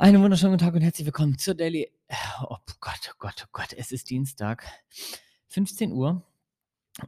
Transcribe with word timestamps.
Einen 0.00 0.22
wunderschönen 0.22 0.56
Tag 0.56 0.72
und 0.72 0.80
herzlich 0.80 1.04
willkommen 1.04 1.36
zur 1.36 1.54
Daily. 1.54 1.92
Oh 2.44 2.56
Gott, 2.80 3.10
oh 3.10 3.16
Gott, 3.18 3.44
oh 3.44 3.48
Gott, 3.52 3.74
es 3.76 3.92
ist 3.92 4.08
Dienstag, 4.08 4.64
15 5.48 5.92
Uhr 5.92 6.26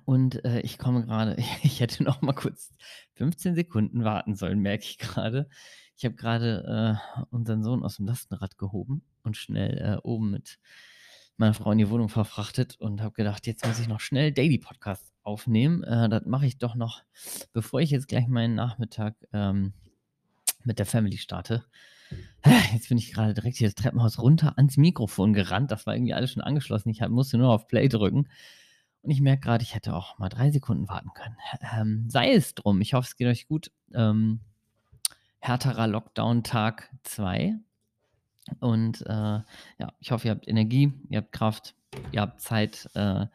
und 0.04 0.44
äh, 0.44 0.60
ich 0.60 0.76
komme 0.76 1.06
gerade, 1.06 1.36
ich 1.62 1.80
hätte 1.80 2.02
noch 2.02 2.20
mal 2.20 2.34
kurz 2.34 2.70
15 3.14 3.54
Sekunden 3.54 4.04
warten 4.04 4.34
sollen, 4.34 4.58
merke 4.58 4.84
ich 4.84 4.98
gerade. 4.98 5.48
Ich 5.96 6.04
habe 6.04 6.16
gerade 6.16 7.00
äh, 7.16 7.24
unseren 7.30 7.64
Sohn 7.64 7.82
aus 7.82 7.96
dem 7.96 8.04
Lastenrad 8.04 8.58
gehoben 8.58 9.02
und 9.22 9.38
schnell 9.38 9.78
äh, 9.78 10.06
oben 10.06 10.30
mit 10.30 10.58
meiner 11.38 11.54
Frau 11.54 11.72
in 11.72 11.78
die 11.78 11.88
Wohnung 11.88 12.10
verfrachtet 12.10 12.76
und 12.78 13.00
habe 13.00 13.14
gedacht, 13.14 13.46
jetzt 13.46 13.66
muss 13.66 13.80
ich 13.80 13.88
noch 13.88 14.00
schnell 14.00 14.32
Daily 14.32 14.58
Podcast 14.58 15.14
aufnehmen. 15.22 15.82
Äh, 15.82 16.10
das 16.10 16.26
mache 16.26 16.44
ich 16.44 16.58
doch 16.58 16.74
noch, 16.74 17.02
bevor 17.54 17.80
ich 17.80 17.88
jetzt 17.88 18.08
gleich 18.08 18.28
meinen 18.28 18.54
Nachmittag 18.54 19.14
ähm, 19.32 19.72
mit 20.62 20.78
der 20.78 20.84
Family 20.84 21.16
starte. 21.16 21.64
Jetzt 22.72 22.88
bin 22.88 22.98
ich 22.98 23.12
gerade 23.12 23.34
direkt 23.34 23.56
hier 23.56 23.68
das 23.68 23.74
Treppenhaus 23.74 24.18
runter 24.18 24.54
ans 24.56 24.76
Mikrofon 24.76 25.32
gerannt. 25.32 25.70
Das 25.70 25.86
war 25.86 25.94
irgendwie 25.94 26.14
alles 26.14 26.32
schon 26.32 26.42
angeschlossen. 26.42 26.88
Ich 26.88 27.00
musste 27.08 27.38
nur 27.38 27.50
auf 27.50 27.68
Play 27.68 27.88
drücken. 27.88 28.28
Und 29.02 29.10
ich 29.10 29.20
merke 29.20 29.42
gerade, 29.42 29.62
ich 29.62 29.74
hätte 29.74 29.94
auch 29.94 30.18
mal 30.18 30.28
drei 30.28 30.50
Sekunden 30.50 30.88
warten 30.88 31.10
können. 31.14 31.36
Ähm, 31.76 32.04
sei 32.08 32.32
es 32.32 32.54
drum. 32.54 32.80
Ich 32.80 32.94
hoffe, 32.94 33.06
es 33.08 33.16
geht 33.16 33.26
euch 33.26 33.48
gut. 33.48 33.70
Ähm, 33.94 34.40
härterer 35.40 35.88
Lockdown 35.88 36.44
Tag 36.44 36.90
2. 37.02 37.56
Und 38.60 39.02
äh, 39.02 39.12
ja, 39.12 39.92
ich 40.00 40.10
hoffe, 40.12 40.28
ihr 40.28 40.30
habt 40.32 40.48
Energie, 40.48 40.92
ihr 41.08 41.18
habt 41.18 41.32
Kraft, 41.32 41.74
ihr 42.12 42.20
habt 42.20 42.40
Zeit, 42.40 42.88
äh, 42.94 43.26
ein 43.26 43.28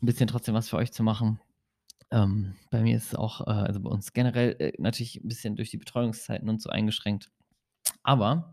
bisschen 0.00 0.28
trotzdem 0.28 0.54
was 0.54 0.68
für 0.68 0.76
euch 0.76 0.92
zu 0.92 1.02
machen. 1.02 1.40
Ähm, 2.10 2.54
bei 2.70 2.82
mir 2.82 2.96
ist 2.96 3.06
es 3.06 3.14
auch, 3.14 3.46
äh, 3.46 3.50
also 3.50 3.80
bei 3.80 3.90
uns 3.90 4.12
generell 4.12 4.56
äh, 4.58 4.72
natürlich 4.78 5.16
ein 5.16 5.28
bisschen 5.28 5.56
durch 5.56 5.70
die 5.70 5.78
Betreuungszeiten 5.78 6.48
und 6.48 6.62
so 6.62 6.70
eingeschränkt. 6.70 7.30
Aber 8.06 8.52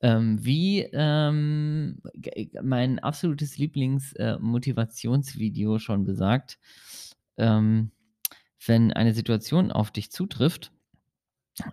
ähm, 0.00 0.44
wie 0.44 0.82
ähm, 0.92 2.00
mein 2.62 2.98
absolutes 2.98 3.58
Lieblings-Motivationsvideo 3.58 5.76
äh, 5.76 5.80
schon 5.80 6.04
besagt, 6.04 6.58
ähm, 7.36 7.90
wenn 8.66 8.92
eine 8.92 9.14
Situation 9.14 9.72
auf 9.72 9.90
dich 9.90 10.10
zutrifft, 10.10 10.72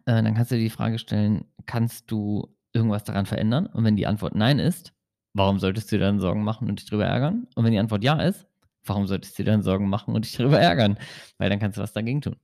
äh, 0.05 0.23
dann 0.23 0.35
kannst 0.35 0.51
du 0.51 0.55
dir 0.55 0.63
die 0.63 0.69
Frage 0.69 0.99
stellen, 0.99 1.45
kannst 1.65 2.11
du 2.11 2.55
irgendwas 2.73 3.03
daran 3.03 3.25
verändern? 3.25 3.67
Und 3.67 3.83
wenn 3.83 3.95
die 3.95 4.07
Antwort 4.07 4.35
nein 4.35 4.59
ist, 4.59 4.93
warum 5.33 5.59
solltest 5.59 5.91
du 5.91 5.97
dir 5.97 6.05
dann 6.05 6.19
Sorgen 6.19 6.43
machen 6.43 6.67
und 6.67 6.79
dich 6.79 6.87
darüber 6.87 7.05
ärgern? 7.05 7.47
Und 7.55 7.63
wenn 7.63 7.71
die 7.71 7.79
Antwort 7.79 8.03
ja 8.03 8.21
ist, 8.21 8.47
warum 8.85 9.07
solltest 9.07 9.37
du 9.37 9.43
dir 9.43 9.51
dann 9.51 9.63
Sorgen 9.63 9.89
machen 9.89 10.15
und 10.15 10.25
dich 10.25 10.37
darüber 10.37 10.59
ärgern? 10.59 10.97
Weil 11.37 11.49
dann 11.49 11.59
kannst 11.59 11.77
du 11.77 11.81
was 11.81 11.93
dagegen 11.93 12.21
tun. 12.21 12.35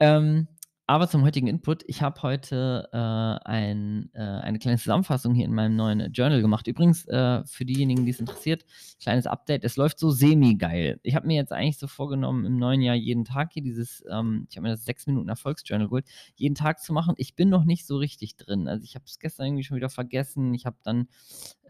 Ähm, 0.00 0.48
aber 0.86 1.08
zum 1.08 1.22
heutigen 1.22 1.46
Input. 1.46 1.84
Ich 1.86 2.02
habe 2.02 2.20
heute 2.22 2.88
äh, 2.92 3.48
ein, 3.48 4.10
äh, 4.14 4.20
eine 4.20 4.58
kleine 4.58 4.78
Zusammenfassung 4.78 5.32
hier 5.32 5.44
in 5.44 5.54
meinem 5.54 5.76
neuen 5.76 6.12
Journal 6.12 6.42
gemacht. 6.42 6.66
Übrigens, 6.66 7.06
äh, 7.06 7.44
für 7.44 7.64
diejenigen, 7.64 8.04
die 8.04 8.10
es 8.10 8.18
interessiert, 8.18 8.64
kleines 9.00 9.26
Update. 9.26 9.64
Es 9.64 9.76
läuft 9.76 9.98
so 10.00 10.10
semi-geil. 10.10 10.98
Ich 11.04 11.14
habe 11.14 11.28
mir 11.28 11.36
jetzt 11.36 11.52
eigentlich 11.52 11.78
so 11.78 11.86
vorgenommen, 11.86 12.44
im 12.44 12.58
neuen 12.58 12.80
Jahr 12.80 12.96
jeden 12.96 13.24
Tag 13.24 13.52
hier 13.52 13.62
dieses, 13.62 14.04
ähm, 14.10 14.46
ich 14.50 14.56
habe 14.56 14.64
mir 14.64 14.72
das 14.72 14.84
6 14.84 15.06
Minuten 15.06 15.28
Erfolgsjournal 15.28 15.86
geholt, 15.86 16.06
jeden 16.34 16.56
Tag 16.56 16.80
zu 16.80 16.92
machen. 16.92 17.14
Ich 17.16 17.36
bin 17.36 17.48
noch 17.48 17.64
nicht 17.64 17.86
so 17.86 17.96
richtig 17.96 18.36
drin. 18.36 18.66
Also 18.66 18.82
ich 18.82 18.96
habe 18.96 19.04
es 19.06 19.20
gestern 19.20 19.46
irgendwie 19.46 19.64
schon 19.64 19.76
wieder 19.76 19.90
vergessen. 19.90 20.52
Ich 20.52 20.66
habe 20.66 20.76
dann, 20.82 21.06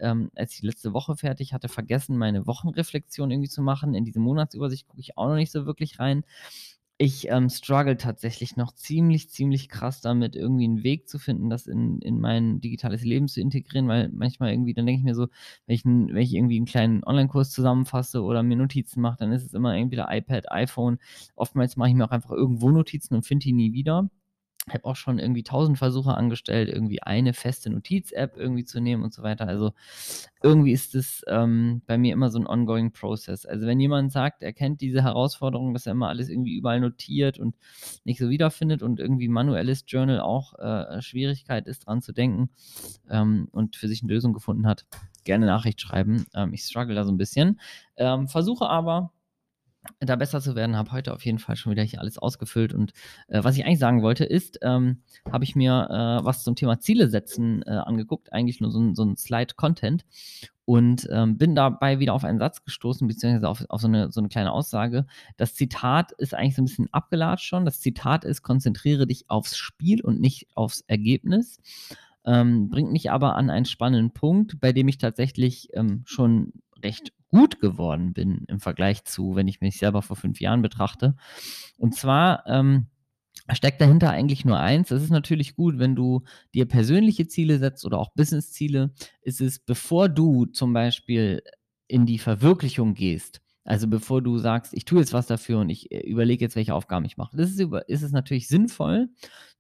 ähm, 0.01 0.31
als 0.35 0.55
ich 0.55 0.61
die 0.61 0.67
letzte 0.67 0.95
Woche 0.95 1.17
fertig 1.17 1.53
hatte, 1.53 1.69
vergessen, 1.69 2.17
meine 2.17 2.47
Wochenreflexion 2.47 3.31
irgendwie 3.31 3.51
zu 3.51 3.63
machen. 3.63 3.95
In 3.95 4.07
diese 4.07 4.21
Monatsübersicht 4.21 4.89
gucke 4.89 5.01
ich 5.01 5.19
auch 5.19 5.29
noch 5.29 5.37
nicht 5.37 5.53
so 5.53 5.67
wirklich 5.67 5.99
rein 5.99 6.25
ich 6.99 7.29
ähm, 7.29 7.49
struggle 7.49 7.97
tatsächlich 7.97 8.57
noch 8.57 8.73
ziemlich, 8.73 9.31
ziemlich 9.31 9.69
krass 9.69 10.01
damit, 10.01 10.37
irgendwie 10.37 10.65
einen 10.65 10.85
Weg 10.85 11.09
zu 11.09 11.19
finden, 11.19 11.51
das 11.51 11.67
in, 11.67 12.01
in 12.01 12.21
mein 12.21 12.61
digitales 12.61 13.03
Leben 13.05 13.29
zu 13.29 13.41
integrieren, 13.41 13.89
weil 13.89 14.09
manchmal 14.11 14.53
irgendwie, 14.53 14.73
dann 14.75 14.87
denke 14.87 15.01
ich 15.01 15.05
mir 15.05 15.15
so, 15.15 15.27
wenn 15.67 15.75
ich, 15.75 15.85
wenn 15.85 16.17
ich 16.17 16.35
irgendwie 16.35 16.57
einen 16.57 16.67
kleinen 16.67 17.05
Online-Kurs 17.05 17.51
zusammenfasse 17.51 18.23
oder 18.23 18.43
mir 18.43 18.57
Notizen 18.57 19.01
mache, 19.01 19.17
dann 19.19 19.33
ist 19.33 19.45
es 19.45 19.55
immer 19.55 19.77
irgendwie 19.77 19.97
der 19.97 20.09
iPad, 20.11 20.53
iPhone. 20.53 20.99
Oftmals 21.35 21.77
mache 21.77 21.89
ich 21.89 21.95
mir 21.95 22.05
auch 22.05 22.13
einfach 22.13 22.31
irgendwo 22.31 22.71
Notizen 22.71 23.15
und 23.15 23.27
finde 23.27 23.45
die 23.45 23.53
nie 23.53 23.73
wieder 23.73 24.09
habe 24.71 24.85
auch 24.85 24.97
schon 24.97 25.19
irgendwie 25.19 25.43
tausend 25.43 25.79
Versuche 25.79 26.15
angestellt, 26.15 26.69
irgendwie 26.69 27.03
eine 27.03 27.33
feste 27.33 27.69
Notiz-App 27.71 28.37
irgendwie 28.37 28.65
zu 28.65 28.81
nehmen 28.81 29.03
und 29.03 29.13
so 29.13 29.23
weiter. 29.23 29.49
Also 29.49 29.73
irgendwie 30.43 30.73
ist 30.73 30.95
es 30.95 31.23
ähm, 31.27 31.83
bei 31.87 31.99
mir 31.99 32.13
immer 32.13 32.31
so 32.31 32.39
ein 32.39 32.47
ongoing 32.47 32.93
Process. 32.93 33.45
Also 33.45 33.67
wenn 33.67 33.81
jemand 33.81 34.13
sagt, 34.13 34.43
er 34.43 34.53
kennt 34.53 34.81
diese 34.81 35.03
Herausforderung, 35.03 35.73
dass 35.73 35.87
er 35.87 35.93
immer 35.93 36.09
alles 36.09 36.29
irgendwie 36.29 36.57
überall 36.57 36.81
notiert 36.81 37.39
und 37.39 37.57
nicht 38.05 38.21
so 38.21 38.31
wiederfindet 38.31 38.83
und 38.83 39.01
irgendwie 39.01 39.29
manuelles 39.29 39.85
Journal 39.87 40.21
auch 40.21 40.59
äh, 40.59 41.03
Schwierigkeit 41.03 41.67
ist, 41.67 41.87
dran 41.87 42.01
zu 42.01 42.13
denken 42.13 42.51
ähm, 43.11 43.49
und 43.51 43.75
für 43.77 43.89
sich 43.89 44.03
eine 44.03 44.13
Lösung 44.13 44.33
gefunden 44.33 44.67
hat, 44.67 44.87
gerne 45.25 45.47
Nachricht 45.47 45.81
schreiben. 45.81 46.27
Ähm, 46.35 46.53
ich 46.53 46.63
struggle 46.63 46.95
da 46.95 47.05
so 47.05 47.11
ein 47.11 47.19
bisschen. 47.19 47.61
Ähm, 47.97 48.29
versuche 48.29 48.69
aber 48.69 49.13
da 50.01 50.17
besser 50.17 50.41
zu 50.41 50.55
werden, 50.55 50.77
habe 50.77 50.93
heute 50.93 51.13
auf 51.13 51.25
jeden 51.25 51.39
Fall 51.39 51.57
schon 51.57 51.73
wieder 51.73 51.83
hier 51.83 52.01
alles 52.01 52.19
ausgefüllt. 52.19 52.73
Und 52.73 52.93
äh, 53.29 53.43
was 53.43 53.57
ich 53.57 53.65
eigentlich 53.65 53.79
sagen 53.79 54.03
wollte, 54.03 54.25
ist, 54.25 54.59
ähm, 54.63 55.03
habe 55.31 55.45
ich 55.45 55.57
mir 55.57 55.89
äh, 55.91 56.25
was 56.25 56.45
zum 56.45 56.55
Thema 56.55 56.79
Ziele 56.79 57.09
setzen 57.09 57.63
äh, 57.63 57.71
angeguckt, 57.71 58.33
eigentlich 58.33 58.61
nur 58.61 58.71
so 58.71 58.81
ein, 58.81 58.95
so 58.95 59.05
ein 59.05 59.17
Slide-Content 59.17 60.05
und 60.65 61.09
ähm, 61.11 61.39
bin 61.39 61.55
dabei 61.55 61.99
wieder 61.99 62.15
auf 62.15 62.25
einen 62.25 62.39
Satz 62.39 62.65
gestoßen, 62.65 63.09
beziehungsweise 63.09 63.49
auf, 63.49 63.65
auf 63.69 63.81
so, 63.81 63.89
eine, 63.89 64.13
so 64.13 64.21
eine 64.21 64.29
kleine 64.29 64.53
Aussage. 64.53 65.07
Das 65.37 65.55
Zitat 65.55 66.13
ist 66.13 66.35
eigentlich 66.35 66.55
so 66.55 66.63
ein 66.63 66.67
bisschen 66.67 66.93
abgelatscht 66.93 67.47
schon. 67.47 67.65
Das 67.65 67.81
Zitat 67.81 68.25
ist, 68.25 68.43
konzentriere 68.43 69.07
dich 69.07 69.29
aufs 69.29 69.57
Spiel 69.57 70.03
und 70.03 70.21
nicht 70.21 70.47
aufs 70.55 70.83
Ergebnis. 70.87 71.61
Ähm, 72.25 72.69
bringt 72.69 72.93
mich 72.93 73.11
aber 73.11 73.35
an 73.35 73.51
einen 73.51 73.65
spannenden 73.65 74.13
Punkt, 74.13 74.61
bei 74.61 74.73
dem 74.73 74.87
ich 74.87 74.99
tatsächlich 74.99 75.71
ähm, 75.75 76.03
schon 76.05 76.53
recht 76.83 77.13
gut 77.33 77.61
geworden 77.61 78.13
bin 78.13 78.45
im 78.47 78.61
Vergleich 78.61 79.05
zu, 79.05 79.35
wenn 79.35 79.49
ich 79.49 79.61
mich 79.61 79.79
selber 79.79 80.03
vor 80.03 80.17
fünf 80.17 80.41
Jahren 80.41 80.63
betrachte. 80.63 81.17
Und 81.79 81.97
zwar 81.97 82.47
ähm, 82.47 82.87
steckt 83.53 83.81
dahinter 83.81 84.11
eigentlich 84.11 84.45
nur 84.45 84.61
eins. 84.61 84.91
Es 84.91 85.03
ist 85.03 85.11
natürlich 85.11 85.57
gut, 85.57 85.79
wenn 85.79 85.97
du 85.97 86.23
dir 86.55 86.67
persönliche 86.67 87.27
Ziele 87.27 87.59
setzt 87.59 87.85
oder 87.85 87.99
auch 87.99 88.13
Business-Ziele. 88.15 88.93
Ist 89.23 89.41
es, 89.41 89.59
bevor 89.59 90.09
du 90.09 90.47
zum 90.47 90.73
Beispiel 90.73 91.43
in 91.89 92.07
die 92.07 92.19
Verwirklichung 92.19 92.95
gehst, 92.95 93.42
also 93.65 93.87
bevor 93.87 94.23
du 94.23 94.39
sagst, 94.39 94.75
ich 94.75 94.85
tue 94.85 94.99
jetzt 94.99 95.13
was 95.13 95.27
dafür 95.27 95.61
und 95.61 95.71
ich 95.71 95.93
äh, 95.93 96.01
überlege 96.01 96.45
jetzt, 96.45 96.57
welche 96.57 96.75
Aufgaben 96.75 97.05
ich 97.05 97.17
mache. 97.17 97.37
Das 97.37 97.51
ist, 97.51 97.61
ist 97.61 98.03
es 98.03 98.13
natürlich 98.13 98.49
sinnvoll 98.49 99.09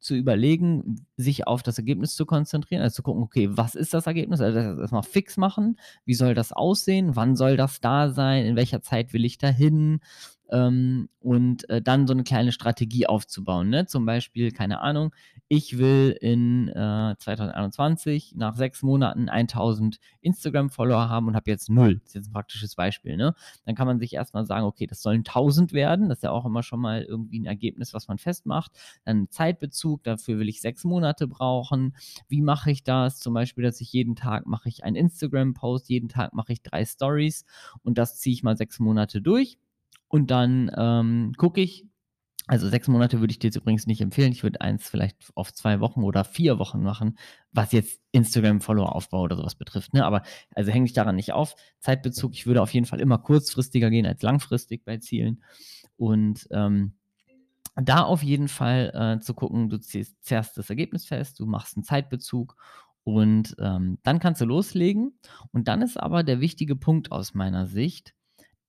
zu 0.00 0.16
überlegen, 0.16 1.06
sich 1.16 1.46
auf 1.46 1.62
das 1.62 1.78
Ergebnis 1.78 2.16
zu 2.16 2.26
konzentrieren, 2.26 2.82
also 2.82 2.96
zu 2.96 3.02
gucken, 3.02 3.22
okay, 3.22 3.48
was 3.52 3.76
ist 3.76 3.94
das 3.94 4.06
Ergebnis? 4.06 4.40
Also 4.40 4.58
das 4.58 4.78
erstmal 4.78 5.04
fix 5.04 5.36
machen, 5.36 5.78
wie 6.04 6.14
soll 6.14 6.34
das 6.34 6.52
aussehen, 6.52 7.14
wann 7.14 7.36
soll 7.36 7.56
das 7.56 7.80
da 7.80 8.10
sein, 8.10 8.44
in 8.44 8.56
welcher 8.56 8.82
Zeit 8.82 9.12
will 9.12 9.24
ich 9.24 9.38
dahin 9.38 10.00
ähm, 10.52 11.08
und 11.18 11.68
äh, 11.70 11.80
dann 11.80 12.06
so 12.06 12.12
eine 12.12 12.24
kleine 12.24 12.52
Strategie 12.52 13.06
aufzubauen. 13.06 13.70
Ne? 13.70 13.86
Zum 13.86 14.04
Beispiel, 14.04 14.52
keine 14.52 14.80
Ahnung, 14.80 15.14
ich 15.48 15.78
will 15.78 16.16
in 16.20 16.68
äh, 16.68 17.14
2021 17.18 18.34
nach 18.36 18.54
sechs 18.54 18.82
Monaten 18.82 19.28
1000 19.28 19.98
Instagram-Follower 20.20 21.08
haben 21.08 21.28
und 21.28 21.36
habe 21.36 21.50
jetzt 21.50 21.70
null. 21.70 22.00
Das 22.00 22.08
ist 22.08 22.14
jetzt 22.14 22.28
ein 22.28 22.32
praktisches 22.32 22.74
Beispiel. 22.74 23.16
Ne? 23.16 23.34
Dann 23.64 23.74
kann 23.74 23.86
man 23.86 23.98
sich 23.98 24.14
erstmal 24.14 24.44
sagen, 24.44 24.66
okay, 24.66 24.86
das 24.86 25.00
sollen 25.00 25.20
1000 25.20 25.72
werden. 25.72 26.08
Das 26.08 26.18
ist 26.18 26.22
ja 26.22 26.30
auch 26.30 26.44
immer 26.44 26.62
schon 26.62 26.80
mal 26.80 27.02
irgendwie 27.02 27.40
ein 27.40 27.46
Ergebnis, 27.46 27.94
was 27.94 28.08
man 28.08 28.18
festmacht. 28.18 28.72
Dann 29.04 29.28
Zeitbezug, 29.30 30.02
dafür 30.04 30.38
will 30.38 30.48
ich 30.48 30.60
sechs 30.60 30.84
Monate 30.84 31.26
brauchen. 31.28 31.96
Wie 32.28 32.42
mache 32.42 32.70
ich 32.70 32.84
das? 32.84 33.20
Zum 33.20 33.32
Beispiel, 33.32 33.64
dass 33.64 33.80
ich 33.80 33.92
jeden 33.92 34.16
Tag 34.16 34.46
mache 34.46 34.68
ich 34.68 34.84
einen 34.84 34.96
Instagram-Post, 34.96 35.88
jeden 35.88 36.08
Tag 36.08 36.34
mache 36.34 36.52
ich 36.52 36.62
drei 36.62 36.84
Stories 36.84 37.46
und 37.82 37.96
das 37.96 38.18
ziehe 38.18 38.34
ich 38.34 38.42
mal 38.42 38.56
sechs 38.56 38.78
Monate 38.80 39.22
durch. 39.22 39.58
Und 40.12 40.30
dann 40.30 40.70
ähm, 40.76 41.32
gucke 41.38 41.62
ich, 41.62 41.86
also 42.46 42.68
sechs 42.68 42.86
Monate 42.86 43.20
würde 43.20 43.30
ich 43.30 43.38
dir 43.38 43.46
jetzt 43.46 43.56
übrigens 43.56 43.86
nicht 43.86 44.02
empfehlen. 44.02 44.30
Ich 44.30 44.42
würde 44.42 44.60
eins 44.60 44.86
vielleicht 44.86 45.16
auf 45.34 45.54
zwei 45.54 45.80
Wochen 45.80 46.02
oder 46.02 46.22
vier 46.22 46.58
Wochen 46.58 46.82
machen, 46.82 47.16
was 47.50 47.72
jetzt 47.72 47.98
Instagram-Follower-Aufbau 48.10 49.22
oder 49.22 49.36
sowas 49.36 49.54
betrifft. 49.54 49.94
Ne? 49.94 50.04
Aber 50.04 50.20
also 50.54 50.70
hänge 50.70 50.84
ich 50.84 50.92
daran 50.92 51.16
nicht 51.16 51.32
auf. 51.32 51.56
Zeitbezug, 51.78 52.34
ich 52.34 52.46
würde 52.46 52.60
auf 52.60 52.74
jeden 52.74 52.84
Fall 52.84 53.00
immer 53.00 53.16
kurzfristiger 53.16 53.88
gehen 53.88 54.04
als 54.04 54.20
langfristig 54.20 54.84
bei 54.84 54.98
Zielen. 54.98 55.42
Und 55.96 56.46
ähm, 56.50 56.92
da 57.74 58.02
auf 58.02 58.22
jeden 58.22 58.48
Fall 58.48 58.92
äh, 58.94 59.24
zu 59.24 59.32
gucken, 59.32 59.70
du 59.70 59.80
zuerst 59.80 60.58
das 60.58 60.68
Ergebnis 60.68 61.06
fest, 61.06 61.40
du 61.40 61.46
machst 61.46 61.78
einen 61.78 61.84
Zeitbezug 61.84 62.56
und 63.02 63.56
ähm, 63.58 63.96
dann 64.02 64.18
kannst 64.18 64.42
du 64.42 64.44
loslegen. 64.44 65.18
Und 65.52 65.68
dann 65.68 65.80
ist 65.80 65.96
aber 65.96 66.22
der 66.22 66.40
wichtige 66.40 66.76
Punkt 66.76 67.12
aus 67.12 67.32
meiner 67.32 67.66
Sicht, 67.66 68.14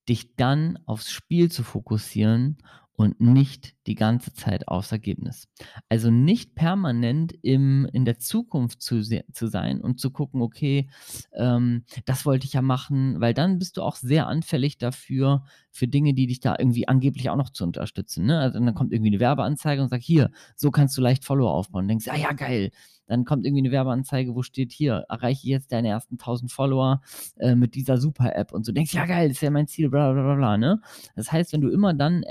dich 0.08 0.36
dann 0.36 0.78
aufs 0.86 1.10
Spiel 1.10 1.50
zu 1.50 1.62
fokussieren 1.62 2.58
und 2.96 3.20
nicht 3.20 3.74
die 3.86 3.96
ganze 3.96 4.32
Zeit 4.34 4.68
aufs 4.68 4.92
Ergebnis. 4.92 5.48
Also 5.88 6.10
nicht 6.10 6.54
permanent 6.54 7.32
im 7.42 7.86
in 7.92 8.04
der 8.04 8.18
Zukunft 8.18 8.82
zu 8.82 9.02
zu 9.32 9.46
sein 9.48 9.80
und 9.80 10.00
zu 10.00 10.10
gucken: 10.10 10.40
„Okay, 10.42 10.88
ähm, 11.34 11.84
das 12.06 12.24
wollte 12.26 12.46
ich 12.46 12.52
ja 12.54 12.62
machen“, 12.62 13.20
weil 13.20 13.34
dann 13.34 13.58
bist 13.58 13.76
du 13.76 13.82
auch 13.82 13.96
sehr 13.96 14.26
anfällig 14.28 14.78
dafür 14.78 15.44
für 15.70 15.88
Dinge, 15.88 16.14
die 16.14 16.26
dich 16.28 16.40
da 16.40 16.54
irgendwie 16.58 16.86
angeblich 16.88 17.30
auch 17.30 17.36
noch 17.36 17.50
zu 17.50 17.64
unterstützen, 17.64 18.26
ne? 18.26 18.38
Also, 18.38 18.58
dann 18.60 18.74
kommt 18.74 18.92
irgendwie 18.92 19.10
'ne 19.10 19.20
Werbeanzeige 19.20 19.82
und 19.82 19.88
sagt: 19.88 20.04
„Hier, 20.04 20.30
so 20.56 20.70
kannst 20.70 20.96
du 20.96 21.02
leicht 21.02 21.24
Follower 21.24 21.52
aufbauen.“ 21.52 21.88
Denkst: 21.88 22.06
„Ah 22.08 22.16
ja, 22.16 22.32
geil.“ 22.32 22.70
Dann 23.06 23.24
kommt 23.26 23.44
irgendwie 23.44 23.62
'ne 23.62 23.70
Werbeanzeige, 23.72 24.34
wo 24.34 24.42
steht: 24.42 24.72
„Hier, 24.72 25.04
erreiche 25.10 25.46
jetzt 25.48 25.72
deine 25.72 25.88
ersten 25.88 26.16
1.000 26.16 26.52
Follower, 26.52 27.02
äh, 27.38 27.54
mit 27.56 27.74
dieser 27.74 27.98
Super-App“ 27.98 28.52
und 28.52 28.64
so. 28.64 28.72
Denkst: 28.72 28.94
„Ja 28.94 29.04
geil, 29.06 29.28
das 29.28 29.38
ist 29.38 29.42
ja 29.42 29.50
mein 29.50 29.66
Ziel, 29.66 29.90
bla 29.90 30.12
bla 30.12 30.22
bla 30.22 30.34
bla“, 30.36 30.56
ne? 30.58 30.80
Das 31.16 31.30
heißt, 31.32 31.52
wenn 31.52 31.60
du 31.60 31.68
immer 31.70 31.92
dann 31.94 32.22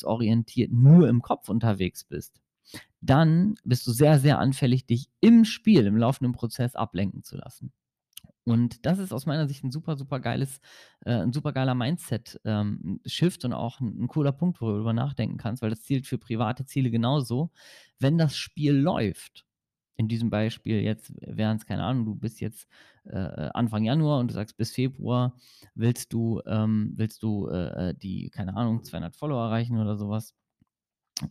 ergebnisorientiert 0.00 0.72
nur 0.72 1.08
im 1.08 1.22
Kopf 1.22 1.48
unterwegs 1.48 2.04
bist, 2.04 2.40
dann 3.00 3.56
bist 3.64 3.86
du 3.86 3.92
sehr, 3.92 4.18
sehr 4.20 4.38
anfällig, 4.40 4.86
dich 4.86 5.08
im 5.20 5.44
Spiel, 5.44 5.86
im 5.86 5.96
laufenden 5.98 6.32
Prozess 6.34 6.76
ablenken 6.76 7.22
zu 7.24 7.36
lassen. 7.36 7.72
Und 8.44 8.86
das 8.86 8.98
ist 8.98 9.12
aus 9.12 9.26
meiner 9.26 9.48
Sicht 9.48 9.64
'n 9.64 9.70
super, 9.72 9.96
super 9.96 10.20
geiles 10.20 10.60
äh, 11.06 11.12
'n 11.22 11.32
supergeiler 11.32 11.74
Mindset 11.76 12.40
ähm, 12.44 13.00
Shift 13.06 13.44
und 13.44 13.52
auch 13.54 13.80
'n 13.80 14.02
'n 14.04 14.08
cooler 14.08 14.32
Punkt, 14.32 14.60
wo 14.62 14.72
du 14.72 14.92
nachdenken 14.92 15.38
kannst, 15.38 15.62
weil 15.62 15.70
das 15.70 15.82
zielt 15.84 16.06
für 16.06 16.18
private 16.18 16.66
Ziele 16.66 16.90
genauso. 16.90 17.50
Wenn 18.00 18.18
das 18.18 18.36
Spiel 18.36 18.74
läuft, 18.74 19.46
in 19.96 20.08
diesem 20.08 20.30
Beispiel 20.30 20.80
jetzt 20.82 21.12
wären's, 21.20 21.66
keine 21.66 21.84
Ahnung, 21.84 22.04
du 22.06 22.14
bist 22.14 22.40
jetzt, 22.40 22.66
äh, 23.04 23.16
äh, 23.18 23.50
Anfang 23.54 23.84
Januar 23.84 24.20
und 24.20 24.28
du 24.30 24.34
sagst, 24.34 24.56
bis 24.56 24.72
Februar 24.72 25.36
willst 25.74 26.12
du 26.12 26.40
ähm, 26.46 26.92
willst 26.96 27.22
du, 27.22 27.48
äh, 27.48 27.90
äh, 27.90 27.94
die, 27.94 28.30
keine 28.30 28.56
Ahnung, 28.56 28.82
200 28.84 29.16
Follower 29.16 29.44
erreichen 29.44 29.78
oder 29.78 29.96
so 29.96 30.08
was. 30.08 30.34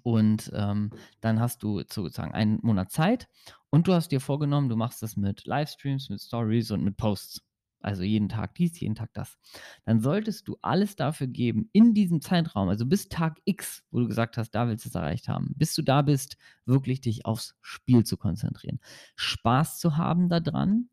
Und, 0.03 0.51
ähm, 0.53 0.91
dann 1.21 1.39
hast 1.39 1.63
du 1.63 1.79
sozusagen 1.79 2.33
einen 2.33 2.59
Monat 2.61 2.91
Zeit 2.91 3.27
und 3.69 3.87
du 3.87 3.93
hast 3.93 4.09
dir 4.11 4.21
vorgenommen, 4.21 4.69
du 4.69 4.75
machst 4.75 5.01
das 5.01 5.17
mit 5.17 5.45
Livestreams, 5.45 6.09
mit 6.09 6.21
Stories 6.21 6.71
und 6.71 6.83
mit 6.83 6.97
Posts. 6.97 7.41
Also, 7.81 8.03
jeden 8.03 8.29
Tag 8.29 8.55
dies, 8.55 8.79
jeden 8.79 8.95
Tag 8.95 9.11
das. 9.13 9.37
Dann 9.85 10.01
solltest 10.01 10.47
du 10.47 10.57
alles 10.61 10.95
dafür 10.95 11.27
geben 11.27 11.69
in 11.73 11.93
diesem 11.93 12.21
Zeitraum, 12.21 12.69
also 12.69 12.85
bis 12.85 13.09
Tag 13.09 13.39
X, 13.45 13.83
wo 13.91 13.99
du 13.99 14.07
gesagt 14.07 14.37
hast, 14.37 14.51
da 14.51 14.67
willst 14.67 14.85
du's 14.85 14.95
erreicht 14.95 15.27
haben, 15.27 15.53
bis 15.57 15.73
du 15.75 15.81
da 15.81 16.01
bist, 16.01 16.37
wirklich 16.65 17.01
dich 17.01 17.25
aufs 17.25 17.55
Spiel 17.61 18.03
zu 18.05 18.17
konzentrieren. 18.17 18.79
Spaß 19.15 19.79
zu 19.79 19.97
haben 19.97 20.29
da 20.29 20.39
dran, 20.39 20.89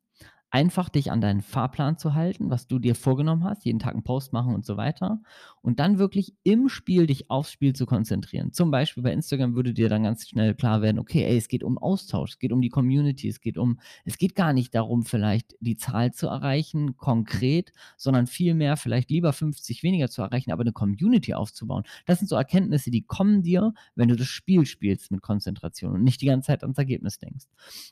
einfach 0.51 0.89
dich 0.89 1.11
an 1.13 1.21
deinen 1.21 1.43
Fahrplan 1.43 1.99
zu 1.99 2.15
halten, 2.15 2.51
was 2.51 2.67
du 2.69 2.79
dir 2.79 2.95
vorgenommen 2.95 3.45
hast, 3.45 3.65
jeden 3.67 3.79
Tag 3.79 3.95
'n 3.95 4.03
Post 4.05 4.33
machen 4.33 4.55
und 4.55 4.65
so 4.65 4.77
weiter. 4.77 5.21
Und 5.63 5.81
dann 5.81 5.99
wirklich 5.99 6.35
im 6.45 6.69
Spiel 6.69 7.07
dich 7.07 7.31
aufs 7.31 7.53
Spiel 7.53 7.75
zu 7.75 7.85
konzentrieren. 7.87 8.53
Zum 8.53 8.71
Beispiel 8.71 9.03
bei 9.03 9.13
Instagram 9.13 9.55
würde 9.55 9.75
dir 9.75 9.89
dann 9.89 10.05
ganz 10.05 10.27
schnell 10.29 10.55
klar 10.55 10.81
werden: 10.83 10.99
„Okay, 10.99 11.25
ey, 11.25 11.37
es 11.37 11.49
geht 11.49 11.63
um 11.65 11.77
Austausch, 11.79 12.31
es 12.33 12.39
geht 12.39 12.53
um 12.53 12.61
die 12.63 12.71
Community, 12.71 13.29
es 13.29 13.41
geht 13.41 13.59
um 13.59 13.79
es 14.05 14.17
geht 14.19 14.35
gar 14.35 14.53
nicht 14.55 14.75
darum, 14.75 15.05
vielleicht 15.05 15.55
die 15.61 15.77
Zahl 15.77 16.13
zu 16.13 16.29
erreichen 16.29 16.97
konkret, 16.97 17.73
sondern 17.97 18.27
vielmehr 18.27 18.77
vielleicht 18.77 19.11
lieber 19.11 19.33
50 19.35 19.83
weniger 19.83 20.09
zu 20.09 20.23
erreichen, 20.23 20.51
aber 20.53 20.65
'ne 20.65 20.73
Community 20.73 21.35
aufzubauen.“ 21.35 21.85
Das 22.07 22.19
sind 22.21 22.29
so 22.29 22.37
Erkenntnisse, 22.37 22.91
die 22.91 23.03
kommen 23.03 23.43
dir, 23.43 23.75
wenn 23.97 24.09
du 24.09 24.17
das 24.17 24.29
Spiel 24.29 24.65
spielst 24.67 25.11
mit 25.11 25.23
Konzentration 25.23 25.93
und 25.93 26.03
nicht 26.05 26.23
die 26.23 26.27
ganze 26.27 26.47
Zeit 26.49 26.63
ans 26.63 26.79
Ergebnis 26.79 27.19
denkst. 27.19 27.47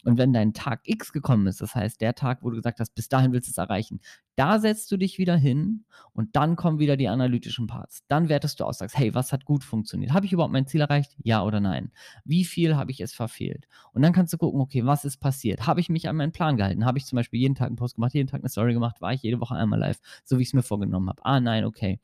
Und 0.04 0.18
wenn 0.18 0.32
dein 0.32 0.54
Tag 0.54 0.80
X 0.84 1.12
gekommen 1.12 1.46
ist, 1.46 1.60
das 1.60 1.74
heißt, 1.74 2.00
der 2.00 2.14
Tag, 2.14 2.42
wo 2.46 2.50
du 2.50 2.56
gesagt 2.56 2.80
hast, 2.80 2.94
bis 2.94 3.10
dahin 3.10 3.32
willst 3.32 3.48
du's 3.50 3.58
erreichen, 3.58 4.00
da 4.36 4.58
setzt 4.60 4.90
du 4.92 4.98
dich 4.98 5.18
wieder 5.18 5.36
hin 5.36 5.84
und 6.14 6.36
dann 6.36 6.56
kommen 6.56 6.78
wieder 6.78 6.96
die 6.96 7.08
analytischen 7.08 7.66
Parts. 7.66 8.02
Dann 8.08 8.28
wertest 8.30 8.60
du 8.60 8.64
aus, 8.64 8.78
sagst: 8.78 8.98
„Hey, 8.98 9.14
was 9.14 9.32
hat 9.32 9.44
gut 9.46 9.64
funktioniert? 9.64 10.12
Habe 10.14 10.26
ich 10.26 10.32
überhaupt 10.32 10.52
mein 10.54 10.66
Ziel 10.66 10.82
erreicht? 10.82 11.16
Ja 11.22 11.42
oder 11.44 11.60
nein? 11.60 11.92
Wie 12.24 12.44
viel 12.44 12.76
habe 12.76 12.90
ich 12.92 13.00
es 13.00 13.12
verfehlt?“ 13.14 13.68
Und 13.92 14.02
dann 14.02 14.12
kannst 14.14 14.32
du 14.32 14.38
gucken: 14.38 14.60
„Okay, 14.60 14.86
was 14.86 15.04
ist 15.04 15.18
passiert? 15.18 15.66
Habe 15.66 15.80
ich 15.80 15.88
mich 15.90 16.08
an 16.08 16.16
meinen 16.16 16.32
Plan 16.32 16.56
gehalten? 16.56 16.84
Habe 16.86 16.98
ich 16.98 17.06
zum 17.06 17.16
Beispiel 17.16 17.40
jeden 17.40 17.54
Tag 17.56 17.70
'n 17.70 17.76
Post 17.76 17.96
gemacht, 17.96 18.14
jeden 18.14 18.28
Tag 18.28 18.42
'ne 18.42 18.48
Story 18.50 18.74
gemacht? 18.74 19.00
War 19.02 19.12
ich 19.14 19.22
jede 19.22 19.40
Woche 19.40 19.54
einmal 19.56 19.78
live, 19.80 20.00
so 20.24 20.38
wie 20.38 20.42
ich's 20.42 20.54
mir 20.54 20.62
vorgenommen 20.62 21.08
habe? 21.10 21.24
Ah, 21.24 21.40
nein, 21.40 21.64
okay. 21.64 22.00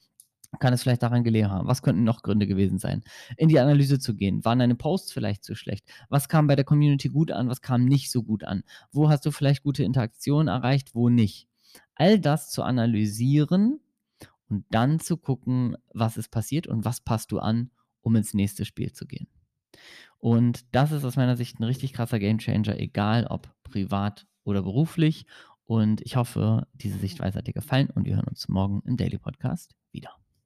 Kann 0.60 0.74
es 0.74 0.82
vielleicht 0.82 1.02
daran 1.02 1.24
gelegen 1.24 1.50
haben? 1.50 1.66
Was 1.66 1.82
könnten 1.82 2.04
noch 2.04 2.22
Gründe 2.22 2.46
gewesen 2.46 2.78
sein?“ 2.78 3.02
In 3.36 3.48
die 3.48 3.58
Analyse 3.58 3.98
zu 3.98 4.14
gehen. 4.14 4.44
Waren 4.44 4.58
deine 4.58 4.74
Posts 4.74 5.12
vielleicht 5.12 5.44
zu 5.44 5.54
schlecht? 5.54 5.86
Was 6.08 6.28
kam 6.28 6.46
bei 6.46 6.56
der 6.56 6.64
Community 6.64 7.08
gut 7.08 7.30
an? 7.30 7.48
Was 7.48 7.62
kam 7.62 7.84
nicht 7.84 8.10
so 8.10 8.22
gut 8.22 8.44
an? 8.44 8.62
Wo 8.92 9.08
hast 9.08 9.24
du 9.24 9.30
vielleicht 9.30 9.62
gute 9.62 9.82
Interaktionen 9.84 10.48
erreicht, 10.48 10.94
wo 10.94 11.08
nicht? 11.08 11.48
All 11.94 12.18
das 12.18 12.50
zu 12.50 12.62
analysieren 12.62 13.80
und 14.48 14.64
dann 14.70 15.00
zu 15.00 15.16
gucken, 15.16 15.76
was 15.94 16.16
ist 16.18 16.30
passiert 16.30 16.66
und 16.66 16.84
was 16.84 17.00
passt 17.00 17.32
du 17.32 17.38
an, 17.38 17.70
um 18.02 18.16
ins 18.16 18.34
nächste 18.34 18.64
Spiel 18.66 18.92
zu 18.92 19.06
gehen. 19.06 19.28
Und 20.18 20.64
das 20.74 20.92
ist 20.92 21.04
aus 21.04 21.16
meiner 21.16 21.36
Sicht 21.36 21.60
'n 21.60 21.64
richtig 21.64 21.92
krasser 21.94 22.18
Gamechanger, 22.20 22.78
egal 22.78 23.26
ob 23.28 23.50
privat 23.64 24.26
oder 24.44 24.62
beruflich. 24.62 25.26
Und 25.64 26.00
ich 26.02 26.16
hoffe, 26.16 26.66
diese 26.74 26.98
Sichtweise 26.98 27.38
hat 27.38 27.46
dir 27.48 27.54
gefallen 27.54 27.90
und 27.90 28.04
wir 28.06 28.16
hören 28.16 28.28
uns 28.28 28.48
morgen 28.48 28.82
im 28.86 28.96
Daily 28.96 29.18
Podcast 29.18 29.74
wieder. 29.92 30.21